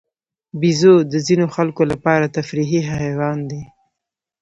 [0.59, 3.61] بیزو د ځینو خلکو لپاره تفریحي حیوان دی.